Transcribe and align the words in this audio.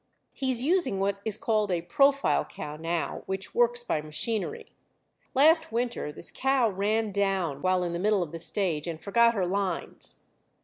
He 0.33 0.49
is 0.49 0.63
using 0.63 0.99
what 0.99 1.21
is 1.23 1.37
called 1.37 1.71
a 1.71 1.83
profile 1.83 2.43
cow 2.43 2.75
now, 2.75 3.21
which 3.27 3.53
works 3.53 3.83
by 3.83 4.01
machinery. 4.01 4.71
Last 5.35 5.71
winter 5.71 6.11
this 6.11 6.31
cow 6.31 6.71
ran 6.71 7.11
down 7.11 7.61
while 7.61 7.83
in 7.83 7.93
the 7.93 7.99
middle 7.99 8.23
of 8.23 8.31
the 8.31 8.39
stage, 8.39 8.87
and 8.87 8.99
forgot 8.99 9.35
her 9.35 9.45
lines. 9.45 10.17